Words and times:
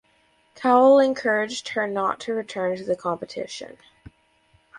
Cowell 0.55 0.97
encouraged 0.97 1.69
her 1.69 1.85
not 1.85 2.19
to 2.21 2.33
return 2.33 2.75
to 2.75 2.83
the 2.83 2.95
competition. 2.95 3.77